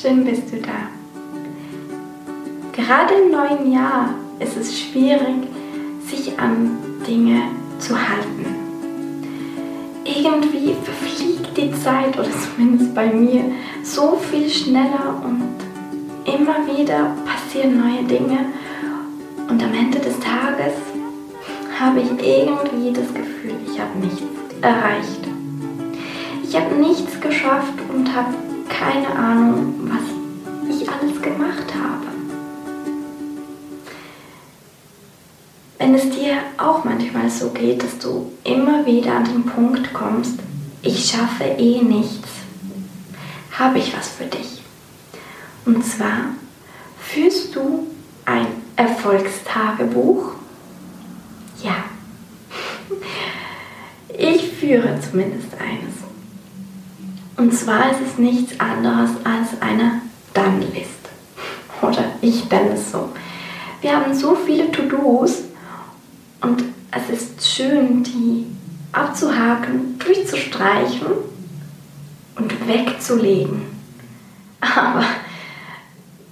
[0.00, 0.88] schön bist du da.
[2.72, 5.48] Gerade im neuen Jahr ist es schwierig,
[6.06, 7.42] sich an Dinge
[7.78, 8.46] zu halten.
[10.04, 13.44] Irgendwie verfliegt die Zeit, oder zumindest bei mir,
[13.82, 15.52] so viel schneller und
[16.24, 18.38] immer wieder passieren neue Dinge.
[19.48, 20.74] Und am Ende des Tages
[21.78, 24.22] habe ich irgendwie das Gefühl, ich habe nichts
[24.60, 25.28] erreicht.
[26.42, 28.34] Ich habe nichts geschafft und habe
[28.68, 29.71] keine Ahnung,
[36.58, 40.38] auch manchmal so geht, dass du immer wieder an den Punkt kommst,
[40.82, 42.28] ich schaffe eh nichts,
[43.58, 44.62] habe ich was für dich.
[45.64, 46.30] Und zwar
[46.98, 47.86] führst du
[48.24, 48.46] ein
[48.76, 50.32] Erfolgstagebuch?
[51.62, 51.76] Ja.
[54.14, 55.94] Ich führe zumindest eines.
[57.38, 60.02] Und zwar ist es nichts anderes als eine
[60.34, 61.08] Done-List.
[61.82, 63.08] Oder ich nenne es so.
[63.80, 65.44] Wir haben so viele To-Dos
[66.42, 68.46] und es ist schön, die
[68.92, 71.06] abzuhaken, durchzustreichen
[72.36, 73.62] und wegzulegen.
[74.60, 75.04] Aber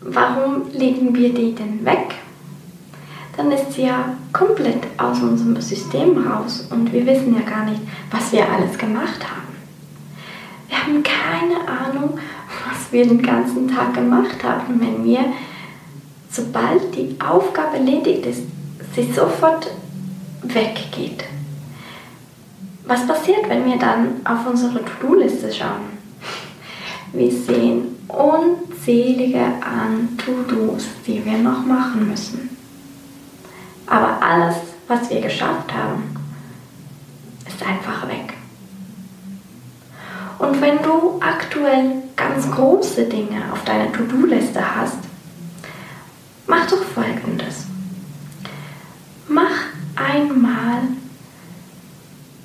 [0.00, 2.14] warum legen wir die denn weg?
[3.36, 7.80] Dann ist sie ja komplett aus unserem System raus und wir wissen ja gar nicht,
[8.10, 9.52] was wir alles gemacht haben.
[10.68, 12.18] Wir haben keine Ahnung,
[12.68, 15.24] was wir den ganzen Tag gemacht haben, wenn wir,
[16.30, 18.42] sobald die Aufgabe erledigt ist,
[18.94, 19.70] sie sofort
[20.42, 21.24] weggeht.
[22.84, 25.92] Was passiert, wenn wir dann auf unsere To-Do-Liste schauen?
[27.12, 32.56] Wir sehen unzählige an To-Dos, die wir noch machen müssen.
[33.86, 34.56] Aber alles,
[34.88, 36.16] was wir geschafft haben,
[37.46, 38.34] ist einfach weg.
[40.38, 44.98] Und wenn du aktuell ganz große Dinge auf deiner To-Do-Liste hast,
[46.46, 47.66] mach doch Folgendes.
[49.28, 49.50] Mach
[49.94, 50.82] einmal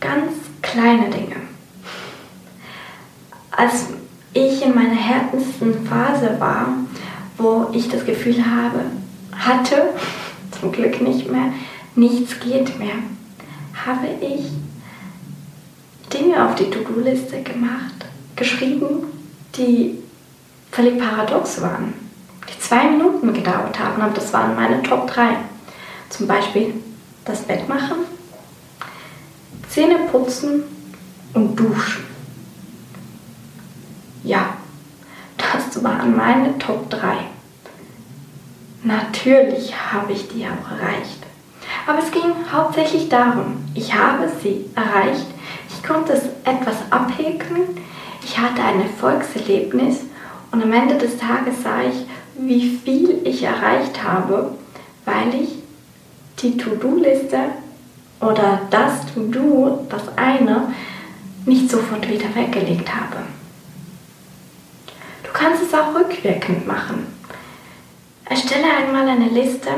[0.00, 0.32] ganz
[0.70, 1.36] kleine Dinge.
[3.50, 3.86] Als
[4.32, 6.68] ich in meiner härtesten Phase war,
[7.36, 8.84] wo ich das Gefühl habe,
[9.36, 9.94] hatte,
[10.58, 11.52] zum Glück nicht mehr,
[11.96, 12.94] nichts geht mehr,
[13.84, 14.46] habe ich
[16.12, 18.06] Dinge auf die To-Do-Liste gemacht,
[18.36, 19.06] geschrieben,
[19.56, 19.98] die
[20.70, 21.94] völlig paradox waren,
[22.48, 25.36] die zwei Minuten gedauert haben, und das waren meine Top 3.
[26.08, 26.74] Zum Beispiel
[27.24, 27.98] das Bett machen,
[29.70, 30.64] Zähne putzen
[31.32, 32.04] und duschen.
[34.24, 34.54] Ja,
[35.36, 36.98] das waren meine Top 3.
[38.82, 41.22] Natürlich habe ich die auch erreicht.
[41.86, 45.26] Aber es ging hauptsächlich darum, ich habe sie erreicht,
[45.68, 47.62] ich konnte es etwas abhäkeln,
[48.24, 50.00] ich hatte ein Erfolgserlebnis
[50.50, 52.06] und am Ende des Tages sah ich,
[52.36, 54.52] wie viel ich erreicht habe,
[55.04, 55.50] weil ich
[56.42, 57.38] die To-Do-Liste
[58.20, 60.72] oder das To-Do, das eine,
[61.46, 63.16] nicht sofort wieder weggelegt habe.
[65.22, 67.06] Du kannst es auch rückwirkend machen.
[68.26, 69.70] Erstelle einmal eine Liste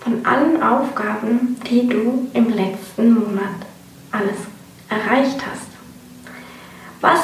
[0.00, 3.66] von allen Aufgaben, die du im letzten Monat
[4.12, 4.38] alles
[4.88, 5.66] erreicht hast.
[7.00, 7.20] Was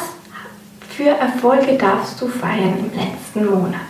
[0.89, 3.81] für Erfolge darfst du feiern im letzten Monat?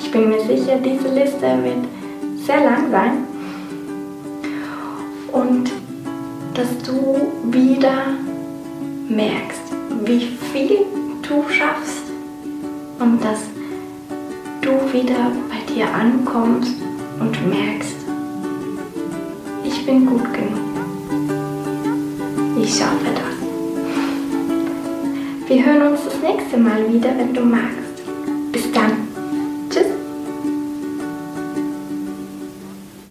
[0.00, 2.01] Ich bin mir sicher, diese Liste wird
[2.44, 3.12] sehr lang sein
[5.32, 5.70] und
[6.54, 8.14] dass du wieder
[9.08, 9.62] merkst,
[10.04, 10.78] wie viel
[11.22, 12.02] du schaffst
[12.98, 13.40] und dass
[14.60, 16.74] du wieder bei dir ankommst
[17.20, 17.96] und merkst,
[19.64, 20.72] ich bin gut genug.
[22.60, 23.32] Ich schaffe das.
[25.48, 28.02] Wir hören uns das nächste Mal wieder, wenn du magst.
[28.52, 29.11] Bis dann.